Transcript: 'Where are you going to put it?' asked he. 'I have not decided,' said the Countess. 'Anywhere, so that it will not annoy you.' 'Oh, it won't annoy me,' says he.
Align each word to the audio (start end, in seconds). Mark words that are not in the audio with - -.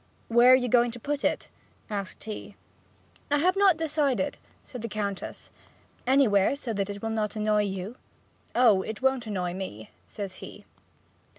'Where 0.29 0.53
are 0.53 0.55
you 0.55 0.67
going 0.67 0.89
to 0.89 0.99
put 0.99 1.23
it?' 1.23 1.47
asked 1.87 2.23
he. 2.23 2.55
'I 3.29 3.37
have 3.37 3.55
not 3.55 3.77
decided,' 3.77 4.39
said 4.63 4.81
the 4.81 4.87
Countess. 4.89 5.51
'Anywhere, 6.07 6.55
so 6.55 6.73
that 6.73 6.89
it 6.89 7.03
will 7.03 7.11
not 7.11 7.35
annoy 7.35 7.65
you.' 7.65 7.97
'Oh, 8.55 8.81
it 8.81 9.03
won't 9.03 9.27
annoy 9.27 9.53
me,' 9.53 9.91
says 10.07 10.37
he. 10.37 10.65